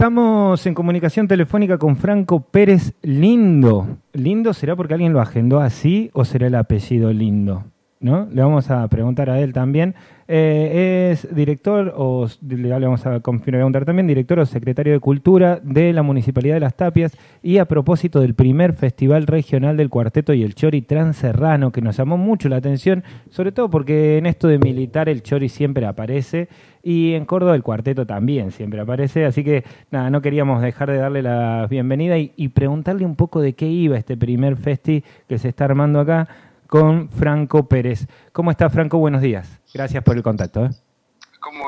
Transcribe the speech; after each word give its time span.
Estamos 0.00 0.64
en 0.64 0.72
comunicación 0.72 1.28
telefónica 1.28 1.76
con 1.76 1.94
Franco 1.94 2.40
Pérez 2.40 2.94
Lindo. 3.02 3.98
¿Lindo 4.14 4.54
será 4.54 4.74
porque 4.74 4.94
alguien 4.94 5.12
lo 5.12 5.20
agendó 5.20 5.60
así 5.60 6.08
o 6.14 6.24
será 6.24 6.46
el 6.46 6.54
apellido 6.54 7.12
Lindo? 7.12 7.64
¿No? 8.02 8.26
Le 8.32 8.40
vamos 8.40 8.70
a 8.70 8.88
preguntar 8.88 9.28
a 9.28 9.40
él 9.40 9.52
también. 9.52 9.94
Eh, 10.26 11.10
es 11.12 11.34
director, 11.34 11.92
o 11.94 12.26
le 12.40 12.70
vamos 12.70 13.04
a 13.04 13.20
preguntar 13.20 13.84
también, 13.84 14.06
director 14.06 14.38
o 14.38 14.46
secretario 14.46 14.94
de 14.94 15.00
Cultura 15.00 15.60
de 15.62 15.92
la 15.92 16.02
Municipalidad 16.02 16.54
de 16.54 16.60
Las 16.60 16.76
Tapias 16.76 17.14
y 17.42 17.58
a 17.58 17.66
propósito 17.66 18.20
del 18.20 18.32
primer 18.34 18.72
Festival 18.72 19.26
Regional 19.26 19.76
del 19.76 19.90
Cuarteto 19.90 20.32
y 20.32 20.44
el 20.44 20.54
Chori 20.54 20.80
Transerrano, 20.80 21.72
que 21.72 21.82
nos 21.82 21.98
llamó 21.98 22.16
mucho 22.16 22.48
la 22.48 22.56
atención, 22.56 23.04
sobre 23.28 23.52
todo 23.52 23.68
porque 23.68 24.16
en 24.16 24.24
esto 24.24 24.48
de 24.48 24.58
militar 24.58 25.10
el 25.10 25.22
Chori 25.22 25.50
siempre 25.50 25.84
aparece 25.84 26.48
y 26.82 27.12
en 27.12 27.26
Córdoba 27.26 27.54
el 27.54 27.62
Cuarteto 27.62 28.06
también 28.06 28.50
siempre 28.50 28.80
aparece, 28.80 29.26
así 29.26 29.44
que 29.44 29.64
nada, 29.90 30.08
no 30.08 30.22
queríamos 30.22 30.62
dejar 30.62 30.90
de 30.90 30.96
darle 30.96 31.20
la 31.20 31.66
bienvenida 31.68 32.16
y, 32.16 32.32
y 32.36 32.48
preguntarle 32.48 33.04
un 33.04 33.16
poco 33.16 33.42
de 33.42 33.52
qué 33.52 33.66
iba 33.66 33.98
este 33.98 34.16
primer 34.16 34.56
festi 34.56 35.04
que 35.28 35.38
se 35.38 35.48
está 35.48 35.66
armando 35.66 36.00
acá 36.00 36.28
con 36.70 37.10
Franco 37.10 37.68
Pérez. 37.68 38.06
¿Cómo 38.32 38.52
está 38.52 38.70
Franco? 38.70 38.96
Buenos 38.96 39.20
días. 39.20 39.60
Gracias 39.74 40.04
por 40.04 40.16
el 40.16 40.22
contacto. 40.22 40.66
¿eh? 40.66 40.70
¿Cómo, 41.40 41.66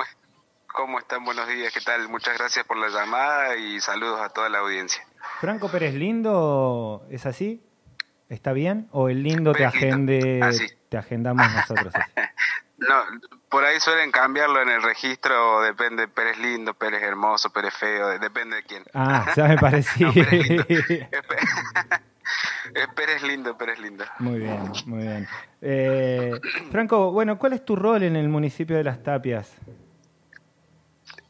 ¿Cómo 0.72 1.00
están? 1.00 1.24
Buenos 1.24 1.48
días, 1.48 1.74
¿qué 1.74 1.80
tal? 1.80 2.08
Muchas 2.08 2.38
gracias 2.38 2.64
por 2.64 2.76
la 2.76 2.88
llamada 2.88 3.56
y 3.56 3.80
saludos 3.80 4.20
a 4.20 4.28
toda 4.28 4.48
la 4.48 4.60
audiencia. 4.60 5.04
Franco 5.40 5.68
Pérez 5.68 5.94
Lindo, 5.94 7.04
¿es 7.10 7.26
así? 7.26 7.60
¿Está 8.28 8.52
bien? 8.52 8.88
¿O 8.92 9.08
el 9.08 9.24
lindo 9.24 9.52
te 9.52 9.66
agende, 9.66 10.40
ah, 10.40 10.50
te 10.88 10.96
agendamos 10.96 11.52
nosotros? 11.52 11.92
no, 12.78 12.94
por 13.48 13.64
ahí 13.64 13.80
suelen 13.80 14.12
cambiarlo 14.12 14.62
en 14.62 14.68
el 14.68 14.84
registro, 14.84 15.62
depende 15.62 16.06
Pérez 16.06 16.38
Lindo, 16.38 16.74
Pérez 16.74 17.02
Hermoso, 17.02 17.50
Pérez 17.50 17.74
Feo, 17.74 18.06
depende 18.20 18.54
de 18.54 18.62
quién. 18.62 18.84
Ah, 18.94 19.32
ya 19.34 19.48
me 19.48 19.56
parecía. 19.58 20.12
Pérez 22.94 23.22
lindo, 23.22 23.56
Pérez 23.56 23.78
lindo. 23.78 24.04
Muy 24.18 24.38
bien, 24.38 24.72
muy 24.86 25.02
bien. 25.02 25.28
Eh, 25.60 26.32
Franco, 26.70 27.12
bueno, 27.12 27.38
¿cuál 27.38 27.52
es 27.52 27.64
tu 27.64 27.76
rol 27.76 28.02
en 28.02 28.16
el 28.16 28.28
municipio 28.28 28.76
de 28.76 28.84
Las 28.84 29.02
Tapias? 29.02 29.54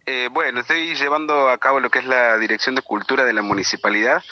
Eh, 0.07 0.29
bueno, 0.33 0.61
estoy 0.61 0.95
llevando 0.95 1.49
a 1.49 1.59
cabo 1.59 1.81
lo 1.81 1.91
que 1.91 2.01
es 2.01 2.05
la 2.05 2.37
Dirección 2.39 2.75
de 2.75 2.83
Cultura 2.83 3.25
de 3.25 3.33
la 3.33 3.43
Municipalidad 3.43 4.23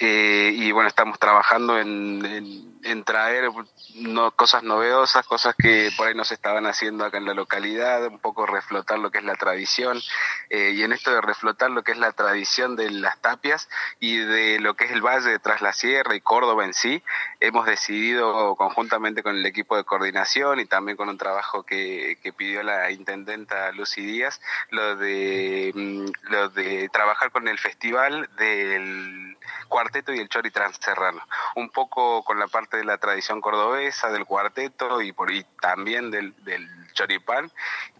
eh, 0.00 0.52
y 0.54 0.70
bueno, 0.70 0.88
estamos 0.88 1.18
trabajando 1.18 1.76
en, 1.76 2.78
en, 2.84 3.02
traer 3.02 3.50
no, 3.96 4.30
cosas 4.30 4.62
novedosas, 4.62 5.26
cosas 5.26 5.56
que 5.56 5.90
por 5.96 6.06
ahí 6.06 6.14
no 6.14 6.24
se 6.24 6.34
estaban 6.34 6.66
haciendo 6.66 7.04
acá 7.04 7.18
en 7.18 7.24
la 7.24 7.34
localidad, 7.34 8.06
un 8.06 8.20
poco 8.20 8.46
reflotar 8.46 9.00
lo 9.00 9.10
que 9.10 9.18
es 9.18 9.24
la 9.24 9.34
tradición 9.34 10.00
eh, 10.50 10.72
y 10.76 10.84
en 10.84 10.92
esto 10.92 11.10
de 11.10 11.20
reflotar 11.20 11.72
lo 11.72 11.82
que 11.82 11.92
es 11.92 11.98
la 11.98 12.12
tradición 12.12 12.76
de 12.76 12.92
las 12.92 13.20
tapias 13.20 13.68
y 13.98 14.18
de 14.18 14.60
lo 14.60 14.74
que 14.74 14.84
es 14.84 14.92
el 14.92 15.02
Valle 15.02 15.30
de 15.30 15.38
Tras 15.40 15.62
la 15.62 15.72
Sierra 15.72 16.14
y 16.14 16.20
Córdoba 16.20 16.64
en 16.64 16.74
sí, 16.74 17.02
hemos 17.40 17.66
decidido 17.66 18.54
conjuntamente 18.54 19.24
con 19.24 19.34
el 19.34 19.46
equipo 19.46 19.76
de 19.76 19.82
coordinación 19.82 20.60
y 20.60 20.66
también 20.66 20.96
con 20.96 21.08
un 21.08 21.18
trabajo 21.18 21.64
que, 21.64 22.18
que 22.22 22.32
pidió 22.32 22.62
la 22.62 22.92
intendenta 22.92 23.72
Lucy 23.72 24.02
Díaz, 24.02 24.40
lo 24.70 24.94
de, 24.94 25.72
mm, 25.74 26.30
lo 26.30 26.50
de 26.50 26.88
trabajar 26.90 27.32
con 27.32 27.48
el 27.48 27.58
festival 27.58 28.30
del 28.38 29.27
cuarteto 29.68 30.12
y 30.12 30.18
el 30.18 30.28
chori 30.28 30.50
transerrano. 30.50 31.20
Un 31.56 31.70
poco 31.70 32.22
con 32.24 32.38
la 32.38 32.46
parte 32.46 32.76
de 32.76 32.84
la 32.84 32.98
tradición 32.98 33.40
cordobesa, 33.40 34.10
del 34.10 34.24
cuarteto 34.24 35.02
y, 35.02 35.12
por, 35.12 35.30
también 35.60 36.10
del, 36.10 36.34
del 36.44 36.68
choripán. 36.92 37.50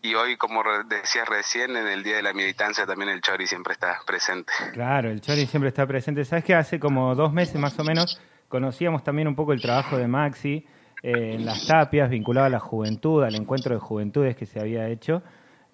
Y 0.02 0.14
hoy, 0.14 0.36
como 0.36 0.62
decías 0.88 1.28
recién, 1.28 1.76
en 1.76 1.86
el 1.86 2.02
Día 2.02 2.16
de 2.16 2.22
la 2.22 2.32
Militancia 2.32 2.86
también 2.86 3.10
el 3.10 3.20
chori 3.20 3.46
siempre 3.46 3.72
está 3.72 4.00
presente. 4.06 4.52
Claro, 4.72 5.10
el 5.10 5.20
chori 5.20 5.46
siempre 5.46 5.68
está 5.68 5.86
presente. 5.86 6.24
¿Sabes 6.24 6.44
que 6.44 6.54
hace 6.54 6.78
como 6.80 7.14
dos 7.14 7.32
meses 7.32 7.56
más 7.56 7.78
o 7.78 7.84
menos 7.84 8.20
conocíamos 8.48 9.04
también 9.04 9.28
un 9.28 9.34
poco 9.34 9.52
el 9.52 9.60
trabajo 9.60 9.96
de 9.98 10.08
Maxi 10.08 10.66
eh, 11.02 11.34
en 11.34 11.44
las 11.44 11.66
tapias, 11.66 12.10
vinculado 12.10 12.46
a 12.46 12.50
la 12.50 12.60
juventud, 12.60 13.22
al 13.22 13.34
encuentro 13.34 13.74
de 13.74 13.80
juventudes 13.80 14.36
que 14.36 14.46
se 14.46 14.60
había 14.60 14.88
hecho? 14.88 15.22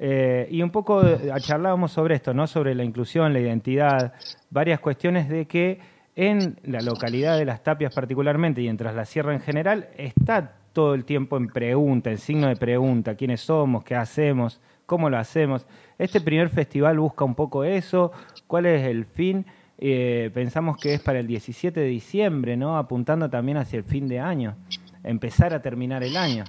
Eh, 0.06 0.48
y 0.50 0.60
un 0.60 0.69
poco 0.69 1.03
charlábamos 1.38 1.92
sobre 1.92 2.16
esto, 2.16 2.34
¿no? 2.34 2.47
Sobre 2.47 2.75
la 2.75 2.84
inclusión, 2.84 3.32
la 3.32 3.41
identidad, 3.41 4.12
varias 4.50 4.78
cuestiones 4.78 5.31
de 5.31 5.47
que 5.47 5.81
en 6.15 6.59
la 6.65 6.81
localidad 6.81 7.38
de 7.38 7.47
Las 7.47 7.62
Tapias 7.62 7.94
particularmente 7.94 8.60
y 8.60 8.69
en 8.69 8.76
Tras 8.76 8.94
la 8.94 9.06
Sierra 9.06 9.32
en 9.32 9.41
general 9.41 9.88
está 9.97 10.56
todo 10.75 10.92
el 10.92 11.06
tiempo 11.06 11.38
en 11.38 11.48
pregunta, 11.48 12.10
en 12.10 12.19
signo 12.19 12.48
de 12.48 12.56
pregunta, 12.56 13.15
quiénes 13.15 13.41
somos, 13.41 13.82
qué 13.82 13.94
hacemos, 13.94 14.60
cómo 14.84 15.09
lo 15.09 15.16
hacemos. 15.16 15.66
Este 15.97 16.21
primer 16.21 16.50
festival 16.50 16.98
busca 16.98 17.25
un 17.25 17.34
poco 17.34 17.65
eso, 17.65 18.12
cuál 18.47 18.66
es 18.66 18.86
el 18.86 19.06
fin. 19.06 19.47
Eh, 19.78 20.31
pensamos 20.34 20.76
que 20.76 20.92
es 20.92 21.00
para 21.00 21.21
el 21.21 21.26
17 21.26 21.81
de 21.81 21.86
diciembre, 21.86 22.59
¿no? 22.59 22.76
Apuntando 22.76 23.31
también 23.31 23.56
hacia 23.56 23.78
el 23.78 23.84
fin 23.84 24.06
de 24.06 24.21
año, 24.21 24.54
empezar 25.03 25.54
a 25.54 25.62
terminar 25.62 26.03
el 26.03 26.19
año. 26.19 26.44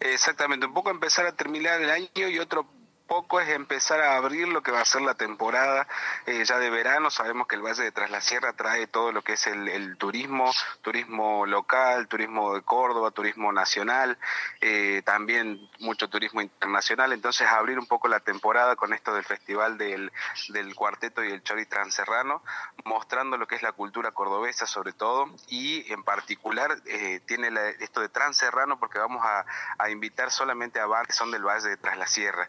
Exactamente, 0.00 0.66
un 0.66 0.72
poco 0.72 0.90
empezar 0.90 1.26
a 1.26 1.36
terminar 1.36 1.80
el 1.80 1.90
año 1.90 2.28
y 2.28 2.38
otro 2.38 2.66
poco 3.10 3.40
es 3.40 3.48
empezar 3.48 4.00
a 4.00 4.14
abrir 4.14 4.46
lo 4.46 4.62
que 4.62 4.70
va 4.70 4.82
a 4.82 4.84
ser 4.84 5.02
la 5.02 5.14
temporada 5.14 5.88
eh, 6.26 6.44
ya 6.44 6.60
de 6.60 6.70
verano. 6.70 7.10
Sabemos 7.10 7.48
que 7.48 7.56
el 7.56 7.60
Valle 7.62 7.82
de 7.82 7.90
Tras 7.90 8.08
la 8.08 8.20
Sierra 8.20 8.52
trae 8.52 8.86
todo 8.86 9.10
lo 9.10 9.22
que 9.22 9.32
es 9.32 9.48
el, 9.48 9.96
turismo, 9.96 10.52
turismo 10.80 11.44
local, 11.44 12.06
turismo 12.06 12.54
de 12.54 12.62
Córdoba, 12.62 13.10
turismo 13.10 13.50
nacional, 13.50 14.16
eh, 14.60 15.02
también 15.04 15.58
mucho 15.80 16.08
turismo 16.08 16.40
internacional. 16.40 17.12
Entonces 17.12 17.48
abrir 17.48 17.80
un 17.80 17.88
poco 17.88 18.06
la 18.06 18.20
temporada 18.20 18.76
con 18.76 18.92
esto 18.92 19.12
del 19.12 19.24
Festival 19.24 19.76
del, 19.76 20.12
del 20.50 20.76
Cuarteto 20.76 21.24
y 21.24 21.32
el 21.32 21.42
Chori 21.42 21.66
Transerrano, 21.66 22.44
mostrando 22.84 23.36
lo 23.36 23.48
que 23.48 23.56
es 23.56 23.62
la 23.62 23.72
cultura 23.72 24.12
cordobesa 24.12 24.66
sobre 24.66 24.92
todo 24.92 25.28
y 25.48 25.92
en 25.92 26.04
particular 26.04 26.80
eh, 26.86 27.18
tiene 27.26 27.50
esto 27.80 28.02
de 28.02 28.08
Transerrano 28.08 28.78
porque 28.78 29.00
vamos 29.00 29.26
a, 29.26 29.44
a 29.78 29.90
invitar 29.90 30.30
solamente 30.30 30.78
a 30.78 30.86
bar 30.86 31.08
que 31.08 31.12
son 31.12 31.32
del 31.32 31.42
Valle 31.42 31.70
de 31.70 31.76
Tras 31.76 31.98
la 31.98 32.06
Sierra. 32.06 32.48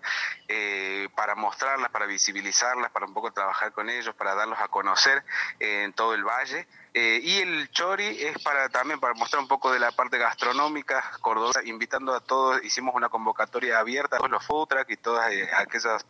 Eh, 0.54 1.08
para 1.16 1.34
mostrarlas, 1.36 1.90
para 1.92 2.06
visibilizarlas, 2.06 2.92
para 2.92 3.06
un 3.06 3.14
poco 3.14 3.32
trabajar 3.32 3.72
con 3.72 3.90
ellos, 3.90 4.14
para 4.16 4.36
darlos 4.36 4.60
a 4.60 4.68
conocer 4.68 5.24
en 5.60 5.94
todo 5.94 6.14
el 6.14 6.26
valle. 6.26 6.68
Eh, 6.94 7.22
y 7.24 7.38
el 7.38 7.70
chori 7.70 8.04
es 8.04 8.38
para 8.44 8.68
también 8.68 9.00
para 9.00 9.14
mostrar 9.14 9.42
un 9.42 9.48
poco 9.48 9.72
de 9.72 9.80
la 9.80 9.94
parte 9.94 10.18
gastronómica 10.18 11.02
cordobesa, 11.22 11.64
invitando 11.64 12.14
a 12.14 12.20
todos, 12.20 12.62
hicimos 12.66 12.94
una 12.96 13.08
convocatoria 13.08 13.80
abierta 13.80 14.18
a 14.18 14.20
todos 14.20 14.32
los 14.32 14.46
food 14.46 14.68
truck 14.68 14.90
y 14.90 14.98
todas 14.98 15.32
eh, 15.32 15.48
aquellas 15.58 16.06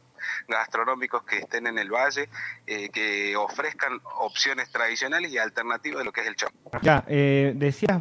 gastronómicos 0.47 1.24
que 1.24 1.38
estén 1.38 1.68
en 1.68 1.78
el 1.78 1.91
valle, 1.91 2.30
que 2.66 3.35
ofrezcan 3.35 4.00
opciones 4.19 4.72
tradicionales 4.72 5.31
y 5.31 5.38
alternativas 5.38 6.00
de 6.00 6.06
lo 6.06 6.12
que 6.12 6.22
es 6.22 6.28
el 6.28 6.35
chori. 6.35 6.53
Ya, 6.81 7.01
decías 7.07 8.00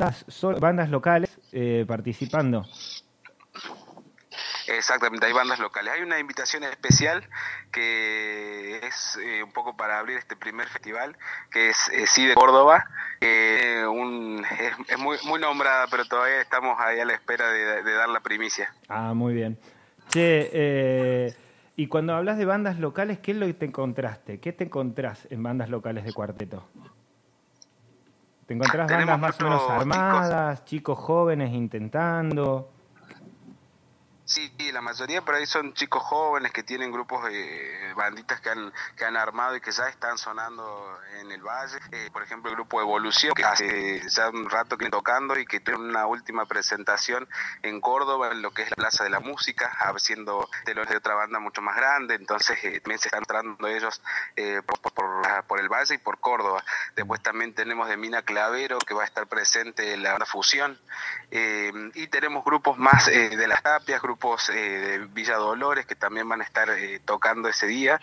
bandas 0.58 0.90
locales 0.90 1.30
participando. 1.86 2.66
Exactamente, 4.70 5.26
hay 5.26 5.32
bandas 5.32 5.58
locales. 5.58 5.92
Hay 5.92 6.02
una 6.02 6.18
invitación 6.20 6.62
especial 6.64 7.24
que 7.72 8.78
es 8.86 9.18
eh, 9.22 9.42
un 9.42 9.50
poco 9.52 9.76
para 9.76 9.98
abrir 9.98 10.16
este 10.16 10.36
primer 10.36 10.68
festival, 10.68 11.16
que 11.50 11.70
es 11.70 11.88
eh, 11.92 12.06
Sí 12.06 12.26
de 12.26 12.34
Córdoba. 12.34 12.84
Eh, 13.20 13.84
un, 13.86 14.44
es, 14.88 14.98
muy, 14.98 15.16
muy 15.24 15.40
nombrada, 15.40 15.86
pero 15.90 16.04
todavía 16.04 16.40
estamos 16.40 16.78
ahí 16.78 17.00
a 17.00 17.04
la 17.04 17.14
espera 17.14 17.50
de, 17.50 17.82
dar 17.82 18.08
la 18.08 18.20
primicia. 18.20 18.72
Ah, 18.88 19.12
muy 19.12 19.34
bien. 19.34 19.58
Che, 20.08 21.34
y 21.76 21.86
cuando 21.86 22.14
hablas 22.14 22.38
de 22.38 22.44
bandas 22.44 22.78
locales, 22.78 23.18
¿qué 23.18 23.32
es 23.32 23.38
lo 23.38 23.46
que 23.46 23.54
te 23.54 23.66
encontraste? 23.66 24.38
¿Qué 24.38 24.52
te 24.52 24.64
encontrás 24.64 25.26
en 25.30 25.42
bandas 25.42 25.68
locales 25.68 26.04
de 26.04 26.12
cuarteto? 26.12 26.64
¿Te 28.46 28.54
encontrás 28.54 28.90
bandas 28.90 29.18
más 29.18 29.40
o 29.40 29.44
menos 29.44 29.70
armadas, 29.70 30.64
chicos 30.64 30.98
jóvenes 30.98 31.52
intentando? 31.52 32.70
Sí, 34.30 34.48
la 34.70 34.80
mayoría 34.80 35.22
por 35.22 35.34
ahí 35.34 35.44
son 35.44 35.74
chicos 35.74 36.04
jóvenes 36.04 36.52
que 36.52 36.62
tienen 36.62 36.92
grupos 36.92 37.24
de 37.24 37.92
banditas 37.96 38.40
que 38.40 38.50
han, 38.50 38.72
que 38.96 39.04
han 39.04 39.16
armado 39.16 39.56
y 39.56 39.60
que 39.60 39.72
ya 39.72 39.88
están 39.88 40.18
sonando 40.18 41.00
en 41.18 41.32
el 41.32 41.42
valle. 41.42 41.80
Eh, 41.90 42.10
por 42.12 42.22
ejemplo, 42.22 42.48
el 42.48 42.54
grupo 42.54 42.80
Evolución, 42.80 43.32
que 43.34 43.42
hace 43.42 44.08
ya 44.08 44.28
un 44.28 44.48
rato 44.48 44.78
que 44.78 44.88
tocando 44.88 45.36
y 45.36 45.44
que 45.46 45.58
tiene 45.58 45.80
una 45.80 46.06
última 46.06 46.46
presentación 46.46 47.28
en 47.62 47.80
Córdoba, 47.80 48.30
en 48.30 48.40
lo 48.40 48.52
que 48.52 48.62
es 48.62 48.70
la 48.70 48.76
Plaza 48.76 49.02
de 49.02 49.10
la 49.10 49.18
Música, 49.18 49.66
haciendo 49.80 50.48
telones 50.64 50.90
de 50.90 50.98
otra 50.98 51.16
banda 51.16 51.40
mucho 51.40 51.60
más 51.60 51.74
grande. 51.74 52.14
Entonces, 52.14 52.56
eh, 52.62 52.78
también 52.78 53.00
se 53.00 53.08
están 53.08 53.22
entrando 53.22 53.66
ellos 53.66 54.00
eh, 54.36 54.62
por, 54.64 55.19
por, 55.42 55.60
el 55.60 55.68
valle 55.68 55.94
y 55.94 55.98
por 55.98 56.18
Córdoba. 56.20 56.64
Después 56.96 57.22
también 57.22 57.54
tenemos 57.54 57.88
de 57.88 57.96
Mina 57.96 58.22
Clavero, 58.22 58.78
que 58.78 58.94
va 58.94 59.02
a 59.02 59.06
estar 59.06 59.26
presente 59.26 59.94
en 59.94 60.02
la 60.02 60.18
Fusión. 60.26 60.78
y 61.30 62.06
tenemos 62.08 62.44
grupos 62.44 62.78
más 62.78 63.06
de 63.06 63.46
las 63.48 63.62
tapias, 63.62 64.02
grupos 64.02 64.48
de 64.48 65.06
Villa 65.12 65.36
Dolores 65.36 65.86
que 65.86 65.94
también 65.94 66.28
van 66.28 66.40
a 66.40 66.44
estar 66.44 66.70
eh, 66.70 67.00
tocando 67.04 67.48
ese 67.48 67.66
día 67.66 68.00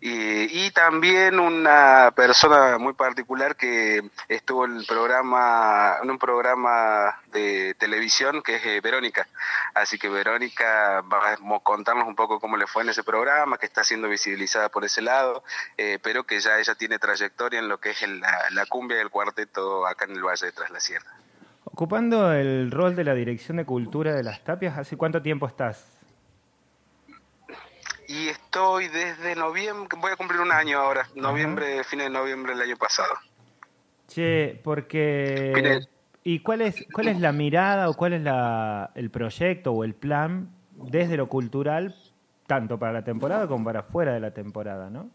Y, 0.00 0.70
también 0.72 1.40
una 1.40 2.12
persona 2.14 2.76
muy 2.78 2.92
particular 2.92 3.56
que 3.56 4.02
estuvo 4.28 4.66
en 4.66 4.76
el 4.76 4.86
programa, 4.86 5.96
en 6.02 6.10
un 6.10 6.18
programa 6.18 7.18
de 7.32 7.74
televisión 7.78 8.42
que 8.42 8.56
es 8.56 8.66
eh, 8.66 8.80
Verónica. 8.82 9.26
Así 9.74 9.98
que 9.98 10.08
Verónica 10.08 11.00
va 11.00 11.32
a 11.32 11.60
contarnos 11.60 12.06
un 12.06 12.14
poco 12.14 12.38
cómo 12.40 12.58
le 12.58 12.66
fue 12.66 12.82
en 12.82 12.90
ese 12.90 13.04
programa, 13.04 13.56
que 13.56 13.66
está 13.66 13.84
siendo 13.84 14.08
visibilizada 14.08 14.68
por 14.68 14.84
ese 14.84 15.00
lado, 15.00 15.42
eh, 15.78 15.98
pero 16.02 16.24
que 16.24 16.40
ya 16.40 16.58
ella 16.58 16.74
tiene 16.74 16.98
trayectoria 16.98 17.58
en 17.58 17.68
lo 17.68 17.78
que 17.78 17.90
es 17.90 18.06
la, 18.06 18.50
la 18.50 18.66
cumbia 18.66 18.98
del 18.98 19.10
cuarteto 19.10 19.86
acá 19.86 20.04
en 20.04 20.12
el 20.12 20.22
Valle 20.22 20.46
de 20.46 20.52
Tras 20.52 20.70
la 20.70 20.80
Sierra. 20.80 21.10
Ocupando 21.64 22.32
el 22.32 22.70
rol 22.70 22.96
de 22.96 23.04
la 23.04 23.14
Dirección 23.14 23.56
de 23.56 23.64
Cultura 23.64 24.14
de 24.14 24.22
las 24.22 24.44
Tapias, 24.44 24.76
¿hace 24.78 24.96
cuánto 24.96 25.22
tiempo 25.22 25.46
estás? 25.46 25.95
Y 28.08 28.28
estoy 28.28 28.88
desde 28.88 29.34
noviembre, 29.34 29.98
voy 30.00 30.12
a 30.12 30.16
cumplir 30.16 30.40
un 30.40 30.52
año 30.52 30.78
ahora, 30.78 31.08
noviembre, 31.14 31.82
fin 31.84 32.00
de 32.00 32.10
noviembre 32.10 32.52
del 32.52 32.62
año 32.62 32.76
pasado. 32.76 33.14
Che, 34.08 34.60
porque... 34.62 35.80
¿Y 36.22 36.40
cuál 36.40 36.62
es, 36.62 36.84
cuál 36.92 37.06
es 37.06 37.20
la 37.20 37.30
mirada 37.30 37.88
o 37.88 37.94
cuál 37.94 38.14
es 38.14 38.22
la, 38.22 38.90
el 38.96 39.10
proyecto 39.10 39.70
o 39.72 39.84
el 39.84 39.94
plan 39.94 40.50
desde 40.72 41.16
lo 41.16 41.28
cultural, 41.28 41.94
tanto 42.48 42.78
para 42.78 42.92
la 42.92 43.04
temporada 43.04 43.46
como 43.46 43.64
para 43.64 43.84
fuera 43.84 44.12
de 44.12 44.20
la 44.20 44.32
temporada, 44.32 44.90
no? 44.90 45.08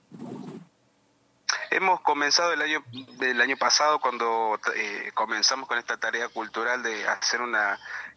Hemos 1.73 2.01
comenzado 2.01 2.51
el 2.51 2.61
año 2.61 2.83
del 3.17 3.39
año 3.39 3.55
pasado 3.55 4.01
cuando 4.01 4.59
eh, 4.75 5.09
comenzamos 5.13 5.69
con 5.69 5.77
esta 5.77 5.95
tarea 5.95 6.27
cultural 6.27 6.83
de 6.83 7.07
hacer 7.07 7.39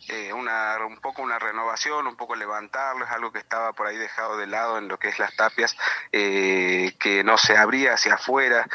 eh, 0.09 0.33
una 0.33 0.77
un 0.85 0.97
poco 0.97 1.23
una 1.23 1.39
renovación, 1.39 2.09
un 2.09 2.17
poco 2.17 2.35
levantarlo, 2.35 3.05
es 3.05 3.13
algo 3.13 3.31
que 3.31 3.39
estaba 3.39 3.73
por 3.73 3.87
ahí 3.87 3.97
dejado 3.97 4.37
de 4.37 4.49
lado 4.49 4.79
en 4.79 4.89
lo 4.89 4.99
que 4.99 5.07
es 5.07 5.21
las 5.21 5.37
tapias, 5.37 5.77
eh, 6.11 6.97
que 6.99 7.23
no 7.23 7.39
se 7.39 7.57
abría 7.57 7.95
hacia 7.95 8.15
afuera, 8.15 8.67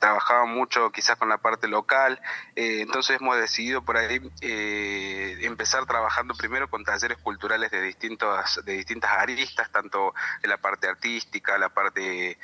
trabajaba 0.00 0.46
mucho 0.46 0.90
quizás 0.90 1.16
con 1.16 1.28
la 1.28 1.38
parte 1.38 1.68
local, 1.68 2.20
entonces 2.56 3.20
hemos 3.20 3.36
decidido 3.36 3.82
por 3.82 3.96
ahí 3.96 4.20
empezar 4.40 5.86
trabajando 5.86 6.34
primero 6.34 6.68
con 6.68 6.84
talleres 6.84 7.18
culturales 7.18 7.70
de 7.70 7.82
distintos 7.82 8.64
de 8.64 8.72
distintas 8.72 9.12
aristas, 9.12 9.70
tanto 9.70 10.12
en 10.42 10.50
la 10.50 10.56
parte 10.56 10.88
artística, 10.88 11.56
la 11.56 11.68
parte 11.68 12.36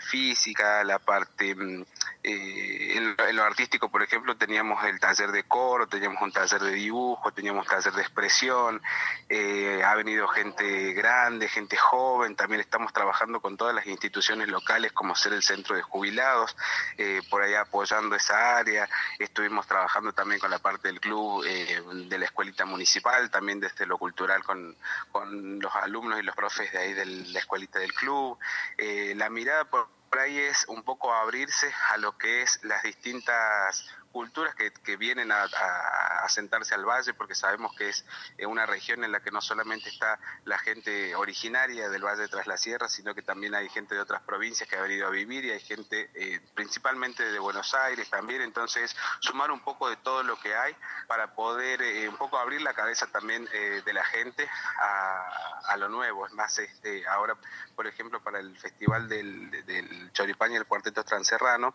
física, 0.00 0.75
la 0.84 0.98
parte, 0.98 1.54
mm, 1.54 1.84
eh, 2.22 2.96
en, 2.96 3.36
lo 3.36 3.44
artístico, 3.44 3.88
por 3.88 4.02
ejemplo, 4.02 4.36
teníamos 4.36 4.84
el 4.84 4.98
taller 4.98 5.30
de 5.30 5.44
coro, 5.44 5.86
teníamos 5.86 6.20
un 6.22 6.32
taller 6.32 6.60
de 6.60 6.72
dibujo, 6.72 7.32
teníamos 7.32 7.66
taller 7.66 7.92
de 7.92 8.02
expresión, 8.02 8.82
eh, 9.28 9.82
ha 9.84 9.94
venido 9.94 10.26
gente 10.28 10.92
grande, 10.92 11.48
gente 11.48 11.76
joven, 11.76 12.34
también 12.34 12.60
estamos 12.60 12.92
trabajando 12.92 13.40
con 13.40 13.56
todas 13.56 13.74
las 13.74 13.86
instituciones 13.86 14.48
locales 14.48 14.92
como 14.92 15.14
ser 15.14 15.34
el 15.34 15.42
centro 15.42 15.76
de 15.76 15.82
jubilados, 15.82 16.56
eh, 16.98 17.20
por 17.30 17.42
allá 17.42 17.60
apoyando 17.60 18.16
esa 18.16 18.56
área, 18.56 18.88
estuvimos 19.18 19.66
trabajando 19.66 20.12
también 20.12 20.40
con 20.40 20.50
la 20.50 20.58
parte 20.58 20.88
del 20.88 21.00
club 21.00 21.44
de 21.44 22.18
la 22.18 22.24
escuelita 22.24 22.64
municipal, 22.64 23.30
también 23.30 23.60
desde 23.60 23.86
lo 23.86 23.98
cultural 23.98 24.42
con, 24.42 24.76
con 25.12 25.60
los 25.60 25.74
alumnos 25.76 26.18
y 26.18 26.22
los 26.22 26.34
profes 26.34 26.72
de 26.72 26.78
ahí 26.78 26.92
de 26.92 27.06
la 27.06 27.38
escuelita 27.38 27.78
del 27.78 27.92
club, 27.94 28.38
la 28.78 29.30
mirada 29.30 29.64
por 29.64 29.95
ahí 30.18 30.38
es 30.38 30.66
un 30.68 30.82
poco 30.82 31.12
abrirse 31.12 31.72
a 31.90 31.96
lo 31.98 32.16
que 32.16 32.42
es 32.42 32.60
las 32.62 32.82
distintas 32.82 33.86
culturas 34.16 34.54
que, 34.54 34.96
vienen 34.96 35.30
a, 35.30 35.42
a, 35.42 36.26
sentarse 36.30 36.74
al 36.74 36.86
valle, 36.86 37.12
porque 37.12 37.34
sabemos 37.34 37.76
que 37.76 37.90
es 37.90 38.02
eh, 38.38 38.46
una 38.46 38.64
región 38.64 39.04
en 39.04 39.12
la 39.12 39.20
que 39.20 39.30
no 39.30 39.42
solamente 39.42 39.90
está 39.90 40.18
la 40.46 40.56
gente 40.56 41.14
originaria 41.14 41.90
del 41.90 42.02
Valle 42.02 42.26
tras 42.28 42.46
la 42.46 42.56
Sierra, 42.56 42.88
sino 42.88 43.14
que 43.14 43.20
también 43.20 43.54
hay 43.54 43.68
gente 43.68 43.94
de 43.94 44.00
otras 44.00 44.22
provincias 44.22 44.66
que 44.70 44.76
ha 44.76 44.80
venido 44.80 45.06
a 45.06 45.10
vivir 45.10 45.44
y 45.44 45.50
hay 45.50 45.60
gente 45.60 46.10
eh, 46.14 46.40
principalmente 46.54 47.30
de 47.30 47.38
Buenos 47.38 47.74
Aires 47.74 48.08
también, 48.08 48.40
entonces 48.40 48.96
sumar 49.20 49.50
un 49.50 49.60
poco 49.60 49.90
de 49.90 49.96
todo 49.96 50.22
lo 50.22 50.40
que 50.40 50.56
hay 50.56 50.74
para 51.08 51.34
poder 51.34 51.82
eh, 51.82 52.08
un 52.08 52.16
poco 52.16 52.38
abrir 52.38 52.62
la 52.62 52.72
cabeza 52.72 53.06
también 53.08 53.44
de 53.44 53.92
la 53.92 54.04
gente 54.04 54.48
a, 54.80 55.60
a, 55.68 55.76
lo 55.76 55.90
nuevo. 55.90 56.26
Es 56.26 56.32
más, 56.32 56.58
este, 56.58 57.06
ahora, 57.06 57.36
por 57.74 57.86
ejemplo, 57.86 58.22
para 58.22 58.38
el 58.38 58.56
Festival 58.56 59.08
del, 59.08 59.50
del 59.66 60.10
Choripán 60.12 60.52
y 60.52 60.56
el 60.56 60.64
Cuarteto 60.64 61.04
Transerrano, 61.04 61.74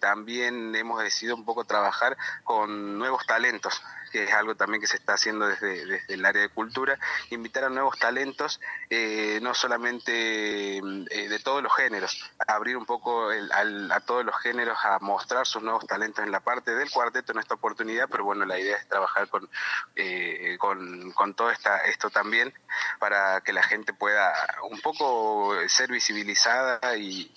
también 0.00 0.74
hemos 0.74 1.02
decidido 1.02 1.29
un 1.34 1.44
poco 1.44 1.64
trabajar 1.64 2.16
con 2.44 2.98
nuevos 2.98 3.26
talentos, 3.26 3.82
que 4.10 4.24
es 4.24 4.32
algo 4.32 4.54
también 4.54 4.80
que 4.80 4.86
se 4.86 4.96
está 4.96 5.14
haciendo 5.14 5.46
desde, 5.46 5.86
desde 5.86 6.14
el 6.14 6.24
área 6.24 6.42
de 6.42 6.48
cultura, 6.48 6.98
invitar 7.30 7.64
a 7.64 7.68
nuevos 7.68 7.98
talentos, 7.98 8.60
eh, 8.88 9.38
no 9.42 9.54
solamente 9.54 10.78
eh, 10.78 11.28
de 11.28 11.38
todos 11.38 11.62
los 11.62 11.74
géneros, 11.74 12.30
abrir 12.46 12.76
un 12.76 12.86
poco 12.86 13.28
a 13.30 14.00
todos 14.00 14.24
los 14.24 14.36
géneros 14.40 14.78
a 14.84 14.98
mostrar 15.00 15.46
sus 15.46 15.62
nuevos 15.62 15.86
talentos 15.86 16.24
en 16.24 16.32
la 16.32 16.40
parte 16.40 16.74
del 16.74 16.90
cuarteto 16.90 17.32
en 17.32 17.38
esta 17.38 17.54
oportunidad, 17.54 18.08
pero 18.10 18.24
bueno, 18.24 18.44
la 18.44 18.58
idea 18.58 18.76
es 18.76 18.88
trabajar 18.88 19.28
con, 19.28 19.48
eh, 19.96 20.56
con, 20.58 21.12
con, 21.12 21.34
todo 21.34 21.50
esta, 21.50 21.78
esto 21.84 22.10
también 22.10 22.52
para 22.98 23.40
que 23.42 23.52
la 23.52 23.62
gente 23.62 23.92
pueda 23.92 24.32
un 24.70 24.80
poco 24.80 25.54
ser 25.68 25.90
visibilizada 25.90 26.96
y, 26.96 27.32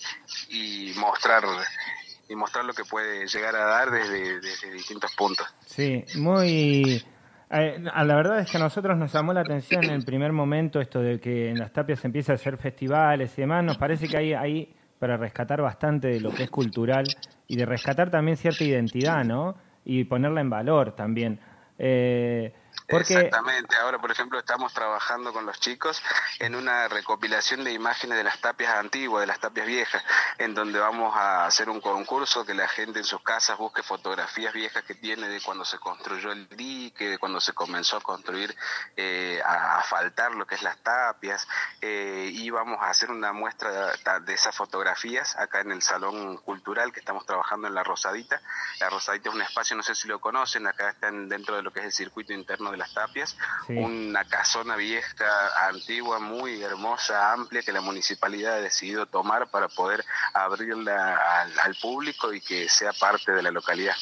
y 0.48 0.92
mostrar 0.96 1.44
y 2.28 2.36
mostrar 2.36 2.64
lo 2.64 2.72
que 2.72 2.84
puede 2.84 3.26
llegar 3.26 3.54
a 3.56 3.64
dar 3.64 3.90
desde, 3.90 4.40
distintos 4.72 5.14
puntos. 5.16 5.46
Sí, 5.66 6.04
muy... 6.16 7.02
Eh, 7.50 7.78
la 7.78 8.16
verdad 8.16 8.40
es 8.40 8.50
que 8.50 8.56
a 8.56 8.60
nosotros 8.60 8.96
nos 8.96 9.12
llamó 9.12 9.32
la 9.32 9.42
atención 9.42 9.84
en 9.84 9.90
el 9.90 10.04
primer 10.04 10.32
momento 10.32 10.80
esto 10.80 11.00
de 11.00 11.20
que 11.20 11.50
en 11.50 11.58
las 11.58 11.72
tapias 11.72 12.00
se 12.00 12.08
empieza 12.08 12.32
a 12.32 12.34
hacer 12.34 12.56
festivales 12.56 13.32
y 13.36 13.42
demás. 13.42 13.62
Nos 13.62 13.76
parece 13.76 14.08
que 14.08 14.16
hay 14.16 14.32
ahí 14.32 14.74
para 14.98 15.16
rescatar 15.16 15.60
bastante 15.60 16.08
de 16.08 16.20
lo 16.20 16.30
que 16.30 16.44
es 16.44 16.50
cultural 16.50 17.04
y 17.46 17.56
de 17.56 17.66
rescatar 17.66 18.10
también 18.10 18.36
cierta 18.36 18.64
identidad, 18.64 19.24
¿no? 19.24 19.54
Y 19.84 20.04
ponerla 20.04 20.40
en 20.40 20.50
valor 20.50 20.96
también. 20.96 21.38
Eh, 21.78 22.52
Exactamente, 22.88 23.76
ahora 23.76 23.98
por 23.98 24.10
ejemplo 24.10 24.38
estamos 24.38 24.74
trabajando 24.74 25.32
con 25.32 25.46
los 25.46 25.58
chicos 25.58 26.02
en 26.38 26.54
una 26.54 26.86
recopilación 26.88 27.64
de 27.64 27.72
imágenes 27.72 28.18
de 28.18 28.24
las 28.24 28.40
tapias 28.40 28.74
antiguas, 28.74 29.22
de 29.22 29.26
las 29.26 29.40
tapias 29.40 29.66
viejas, 29.66 30.04
en 30.38 30.54
donde 30.54 30.78
vamos 30.78 31.16
a 31.16 31.46
hacer 31.46 31.70
un 31.70 31.80
concurso 31.80 32.44
que 32.44 32.52
la 32.52 32.68
gente 32.68 32.98
en 32.98 33.04
sus 33.04 33.22
casas 33.22 33.56
busque 33.56 33.82
fotografías 33.82 34.52
viejas 34.52 34.84
que 34.84 34.94
tiene 34.94 35.28
de 35.28 35.40
cuando 35.40 35.64
se 35.64 35.78
construyó 35.78 36.30
el 36.32 36.46
dique, 36.48 37.08
de 37.08 37.18
cuando 37.18 37.40
se 37.40 37.54
comenzó 37.54 37.96
a 37.96 38.02
construir, 38.02 38.54
eh, 38.96 39.40
a 39.44 39.78
asfaltar 39.78 40.34
lo 40.34 40.46
que 40.46 40.56
es 40.56 40.62
las 40.62 40.76
tapias, 40.78 41.48
eh, 41.86 42.30
y 42.32 42.48
vamos 42.48 42.78
a 42.80 42.88
hacer 42.88 43.10
una 43.10 43.34
muestra 43.34 43.92
de, 44.20 44.32
esas 44.32 44.56
fotografías 44.56 45.36
acá 45.36 45.60
en 45.60 45.70
el 45.70 45.82
Salón 45.82 46.38
Cultural 46.38 46.94
que 46.94 47.00
estamos 47.00 47.26
trabajando 47.26 47.68
en 47.68 47.74
La 47.74 47.82
Rosadita. 47.82 48.40
La 48.80 48.88
Rosadita 48.88 49.28
es 49.28 49.34
un 49.34 49.42
espacio, 49.42 49.76
no 49.76 49.82
sé 49.82 49.94
si 49.94 50.08
lo 50.08 50.18
conocen, 50.18 50.66
acá 50.66 50.88
están 50.88 51.28
dentro 51.28 51.56
de 51.56 51.62
lo 51.62 51.74
que 51.74 51.80
es 51.80 51.86
el 51.86 51.92
circuito 51.92 52.32
interno 52.32 52.70
de 52.70 52.78
las 52.78 52.94
tapias, 52.94 53.36
una 53.68 54.24
casona 54.24 54.76
vieja, 54.76 55.68
antigua, 55.68 56.18
muy 56.20 56.62
hermosa, 56.62 57.32
amplia, 57.32 57.60
que 57.60 57.72
la 57.72 57.82
municipalidad 57.82 58.54
ha 58.54 58.60
decidido 58.62 59.04
tomar 59.04 59.50
para 59.50 59.68
poder 59.68 60.06
abrirla 60.32 61.44
al, 61.62 61.74
público 61.82 62.32
y 62.32 62.40
que 62.40 62.66
sea 62.70 62.94
parte 62.94 63.32
de 63.32 63.42
la 63.42 63.50
localidad. 63.50 63.96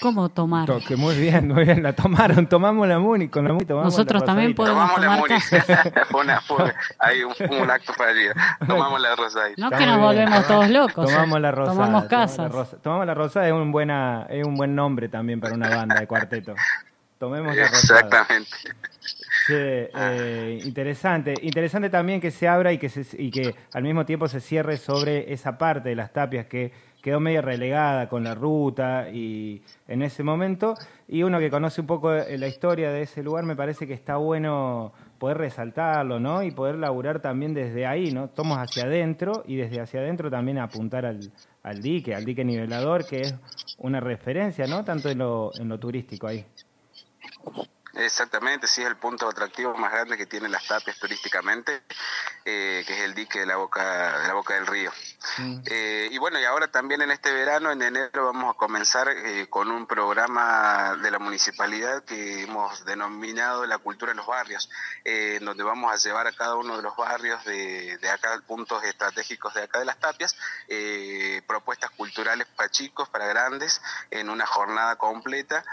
¿Cómo 0.00 0.28
tomar? 0.28 0.68
Muy 0.96 1.16
bien, 1.16 1.48
muy 1.48 1.64
bien, 1.64 1.82
la 1.82 1.92
tomaron, 1.92 2.46
tomamos 2.46 2.86
la 2.86 2.98
MUNI, 2.98 3.28
con 3.28 3.44
la 3.44 3.52
MUNI 3.52 3.64
tomamos 3.64 3.92
Nosotros 3.92 4.24
también 4.24 4.54
podemos 4.54 4.94
tomar 4.94 5.22
la 5.22 5.24
hay 6.98 7.22
un, 7.22 7.70
acto 7.70 7.92
para 7.96 8.10
allí, 8.10 8.26
tomamos 8.66 9.00
la 9.00 9.16
rosadita. 9.16 9.70
No 9.70 9.76
que 9.76 9.86
nos 9.86 9.98
volvemos 9.98 10.46
todos 10.46 10.70
locos. 10.70 11.10
Tomamos 11.10 11.40
la 11.40 11.50
rosada. 11.50 11.76
Tomamos 11.76 12.04
casas. 12.04 12.80
Tomamos 12.82 13.06
la, 13.06 13.14
rosada, 13.14 13.46
es 13.46 13.52
un, 13.52 13.72
buena, 13.72 14.26
es 14.28 14.44
un 14.44 14.54
buen 14.54 14.74
nombre 14.74 15.08
también 15.08 15.40
para 15.40 15.54
una 15.54 15.68
banda 15.68 16.00
de 16.00 16.06
cuarteto. 16.06 16.54
Tomemos 17.18 17.54
la 17.54 17.66
Exactamente. 17.66 18.50
Sí, 19.46 19.54
eh, 19.54 20.58
interesante. 20.64 21.34
Interesante 21.42 21.90
también 21.90 22.20
que 22.20 22.30
se 22.30 22.48
abra 22.48 22.72
y 22.72 22.78
que, 22.78 22.88
se, 22.88 23.04
y 23.22 23.30
que 23.30 23.54
al 23.72 23.82
mismo 23.82 24.06
tiempo 24.06 24.26
se 24.26 24.40
cierre 24.40 24.76
sobre 24.78 25.32
esa 25.32 25.58
parte 25.58 25.90
de 25.90 25.96
las 25.96 26.12
tapias 26.12 26.46
que 26.46 26.72
quedó 27.04 27.20
medio 27.20 27.42
relegada 27.42 28.08
con 28.08 28.24
la 28.24 28.34
ruta 28.34 29.10
y 29.10 29.60
en 29.88 30.00
ese 30.00 30.22
momento. 30.22 30.74
Y 31.06 31.22
uno 31.22 31.38
que 31.38 31.50
conoce 31.50 31.82
un 31.82 31.86
poco 31.86 32.10
la 32.10 32.48
historia 32.48 32.90
de 32.90 33.02
ese 33.02 33.22
lugar, 33.22 33.44
me 33.44 33.54
parece 33.54 33.86
que 33.86 33.92
está 33.92 34.16
bueno 34.16 34.94
poder 35.18 35.36
resaltarlo, 35.36 36.18
¿no? 36.18 36.42
Y 36.42 36.50
poder 36.50 36.76
laburar 36.76 37.20
también 37.20 37.52
desde 37.52 37.84
ahí, 37.84 38.10
¿no? 38.10 38.28
Tomos 38.30 38.56
hacia 38.56 38.84
adentro 38.84 39.44
y 39.46 39.56
desde 39.56 39.82
hacia 39.82 40.00
adentro 40.00 40.30
también 40.30 40.56
apuntar 40.56 41.04
al, 41.04 41.30
al 41.62 41.82
dique, 41.82 42.14
al 42.14 42.24
dique 42.24 42.42
nivelador, 42.42 43.04
que 43.06 43.20
es 43.20 43.34
una 43.76 44.00
referencia, 44.00 44.66
¿no? 44.66 44.82
Tanto 44.82 45.10
en 45.10 45.18
lo, 45.18 45.50
en 45.60 45.68
lo 45.68 45.78
turístico 45.78 46.26
ahí. 46.26 46.46
Exactamente, 47.96 48.66
sí 48.66 48.82
es 48.82 48.88
el 48.88 48.96
punto 48.96 49.28
atractivo 49.28 49.74
más 49.76 49.92
grande 49.92 50.16
que 50.16 50.26
tiene 50.26 50.48
las 50.48 50.66
tapias 50.66 50.98
turísticamente, 50.98 51.82
eh, 52.44 52.82
que 52.86 52.92
es 52.92 53.00
el 53.00 53.14
dique 53.14 53.40
de 53.40 53.46
la 53.46 53.56
boca 53.56 54.18
de 54.20 54.28
la 54.28 54.34
boca 54.34 54.54
del 54.54 54.66
río. 54.66 54.90
Mm. 55.38 55.60
Eh, 55.66 56.08
y 56.10 56.18
bueno, 56.18 56.40
y 56.40 56.44
ahora 56.44 56.68
también 56.68 57.02
en 57.02 57.12
este 57.12 57.32
verano, 57.32 57.70
en 57.70 57.82
enero, 57.82 58.26
vamos 58.26 58.54
a 58.54 58.58
comenzar 58.58 59.08
eh, 59.08 59.46
con 59.48 59.70
un 59.70 59.86
programa 59.86 60.96
de 60.96 61.10
la 61.10 61.20
municipalidad 61.20 62.04
que 62.04 62.42
hemos 62.42 62.84
denominado 62.84 63.64
la 63.64 63.78
cultura 63.78 64.10
en 64.10 64.16
los 64.16 64.26
barrios, 64.26 64.68
en 65.04 65.44
donde 65.44 65.62
vamos 65.62 65.92
a 65.92 65.96
llevar 65.96 66.26
a 66.26 66.32
cada 66.32 66.56
uno 66.56 66.76
de 66.76 66.82
los 66.82 66.96
barrios 66.96 67.44
de, 67.44 67.96
de 67.98 68.10
acá, 68.10 68.40
puntos 68.46 68.82
estratégicos 68.84 69.54
de 69.54 69.62
acá 69.62 69.78
de 69.78 69.84
las 69.84 69.98
tapias, 70.00 70.36
propuestas 71.46 71.90
culturales 71.90 72.46
para 72.56 72.68
chicos, 72.70 73.08
para 73.08 73.26
grandes, 73.26 73.80
en 74.10 74.30
una 74.30 74.46
jornada 74.46 74.96
completa, 74.96 75.64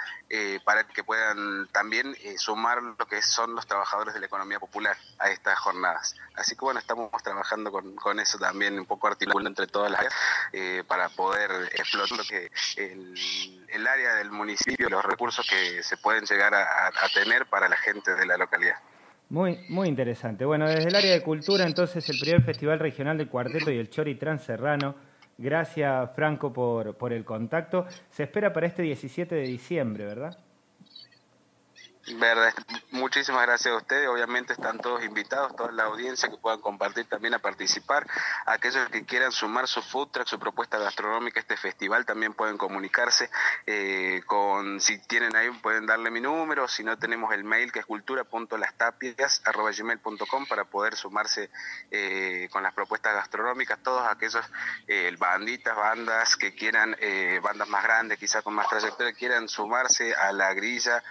para 0.63 0.85
que 0.85 1.03
puedan 1.03 1.67
también 1.73 2.15
eh, 2.23 2.37
sumar 2.37 2.81
lo 2.81 3.05
que 3.05 3.21
son 3.21 3.53
los 3.53 3.67
trabajadores 3.67 4.13
de 4.13 4.21
la 4.21 4.27
economía 4.27 4.59
popular 4.59 4.95
a 5.19 5.29
estas 5.29 5.59
jornadas. 5.59 6.15
Así 6.35 6.55
que 6.55 6.61
bueno, 6.61 6.79
estamos 6.79 7.11
trabajando 7.21 7.69
con, 7.71 8.19
eso 8.19 8.37
también, 8.37 8.79
un 8.79 8.85
poco 8.85 9.07
articulando 9.07 9.49
entre 9.49 9.67
todas 9.67 9.91
las 9.91 9.99
áreas 9.99 10.13
eh, 10.53 10.83
para 10.87 11.09
poder 11.09 11.51
explotar 11.73 12.17
lo 12.17 12.23
que 12.23 12.49
el, 12.77 13.87
área 13.87 14.15
del 14.15 14.31
municipio, 14.31 14.89
los 14.89 15.03
recursos 15.03 15.45
que 15.49 15.83
se 15.83 15.97
pueden 15.97 16.23
llegar 16.23 16.53
a, 16.55 16.91
tener 17.13 17.47
para 17.47 17.67
la 17.67 17.75
gente 17.75 18.15
de 18.15 18.25
la 18.25 18.37
localidad. 18.37 18.75
Muy, 19.29 19.65
muy 19.67 19.89
interesante. 19.89 20.45
Bueno, 20.45 20.67
desde 20.67 20.87
el 20.87 20.95
área 20.95 21.11
de 21.11 21.23
cultura, 21.23 21.65
entonces, 21.65 22.07
el 22.09 22.17
primer 22.19 22.43
Festival 22.43 22.79
Regional 22.79 23.17
del 23.17 23.27
Cuarteto 23.27 23.69
y 23.69 23.77
el 23.77 23.89
Chori 23.89 24.17
Serrano. 24.39 25.10
Gracias, 25.41 26.11
Franco, 26.13 26.53
por, 26.53 26.95
por 26.95 27.11
el 27.11 27.25
contacto. 27.25 27.87
Se 28.11 28.23
espera 28.23 28.53
para 28.53 28.67
este 28.67 28.83
17 28.83 29.33
de 29.33 29.41
diciembre, 29.41 30.05
¿verdad? 30.05 30.37
Verdad, 32.19 32.53
muchísimas 32.91 33.45
gracias 33.45 33.73
a 33.73 33.77
ustedes. 33.77 34.07
Obviamente 34.07 34.53
están 34.53 34.79
todos 34.79 35.03
invitados, 35.03 35.55
toda 35.55 35.71
la 35.71 35.83
audiencia 35.83 36.29
que 36.29 36.37
puedan 36.37 36.61
compartir 36.61 37.05
también 37.05 37.33
a 37.33 37.39
participar. 37.39 38.05
Aquellos 38.45 38.87
que 38.89 39.05
quieran 39.05 39.31
sumar 39.31 39.67
su 39.67 39.81
food 39.81 40.09
truck, 40.09 40.27
su 40.27 40.39
propuesta 40.39 40.77
gastronómica 40.77 41.39
a 41.39 41.41
este 41.41 41.57
festival, 41.57 42.05
también 42.05 42.33
pueden 42.33 42.57
comunicarse 42.57 43.29
eh, 43.65 44.21
con, 44.25 44.79
si 44.79 44.99
tienen 45.07 45.35
ahí, 45.35 45.49
pueden 45.61 45.85
darle 45.85 46.11
mi 46.11 46.21
número, 46.21 46.67
si 46.67 46.83
no 46.83 46.97
tenemos 46.97 47.33
el 47.33 47.43
mail 47.43 47.71
que 47.71 47.79
es 47.79 47.85
cultura.lastapias.gmail.com 47.85 50.45
para 50.45 50.65
poder 50.65 50.95
sumarse 50.95 51.49
eh, 51.89 52.47
con 52.51 52.63
las 52.63 52.73
propuestas 52.73 53.13
gastronómicas. 53.13 53.81
Todos 53.83 54.07
aquellos 54.09 54.45
eh, 54.87 55.15
banditas, 55.17 55.75
bandas 55.75 56.35
que 56.35 56.55
quieran, 56.55 56.95
bandas 57.41 57.67
más 57.67 57.83
grandes, 57.83 58.17
quizás 58.17 58.43
con 58.43 58.53
más 58.53 58.67
trayectoria, 58.67 59.13
quieran 59.13 59.47
sumarse 59.47 60.13
a 60.15 60.31
la 60.31 60.53
grilla. 60.53 61.03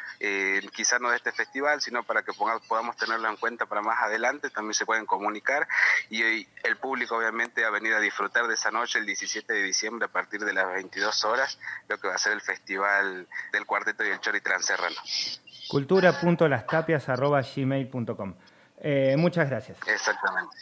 Quizás 0.73 1.01
no 1.01 1.11
de 1.11 1.17
este 1.17 1.33
festival, 1.33 1.70
sino 1.79 2.03
para 2.03 2.23
que 2.23 2.33
podamos 2.33 2.97
tenerlo 2.97 3.29
en 3.29 3.37
cuenta 3.37 3.67
para 3.67 3.83
más 3.83 4.03
adelante, 4.03 4.51
también 4.51 4.75
se 4.75 4.85
pueden 4.85 5.07
comunicar 5.07 5.69
y 6.09 6.23
el 6.23 6.77
público 6.81 7.17
obviamente 7.17 7.65
ha 7.65 7.71
venido 7.71 7.97
a 7.97 8.01
disfrutar 8.01 8.49
de 8.49 8.55
esa 8.55 8.71
noche 8.71 8.99
el 8.99 9.07
17 9.07 9.53
de 9.53 9.63
diciembre 9.63 10.07
a 10.07 10.09
partir 10.09 10.45
de 10.45 10.53
las 10.53 10.67
22 10.67 11.25
horas, 11.25 11.59
lo 11.89 11.99
que 11.99 12.09
va 12.09 12.15
a 12.15 12.19
ser 12.19 12.33
el 12.33 12.41
festival 12.41 13.29
del 13.53 13.67
cuarteto 13.67 14.05
y 14.05 14.09
el 14.09 14.19
chori 14.21 14.41
transerrano. 14.41 14.97
cultura.lastapias.gmail.com 15.69 18.35
eh, 18.83 19.15
Muchas 19.19 19.49
gracias. 19.49 19.79
Exactamente. 19.87 20.57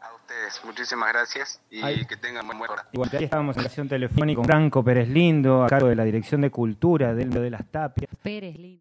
A 0.00 0.12
ustedes, 0.14 0.64
muchísimas 0.64 1.12
gracias 1.12 1.60
y 1.70 2.06
que 2.06 2.16
tengan 2.16 2.46
buen 2.46 2.58
hora. 2.60 2.86
Igual 2.92 3.10
aquí 3.12 3.24
estábamos 3.24 3.56
en 3.56 3.62
relación 3.62 3.88
telefónica 3.88 4.36
con 4.36 4.46
Franco 4.46 4.82
Pérez 4.82 5.08
Lindo, 5.08 5.64
a 5.64 5.68
cargo 5.68 5.88
de 5.88 5.96
la 5.96 6.04
Dirección 6.04 6.40
de 6.40 6.50
Cultura 6.50 7.14
de, 7.14 7.26
de 7.26 7.50
las 7.50 7.70
Tapias. 7.70 8.10
Pérez 8.22 8.56
Lindo. 8.56 8.74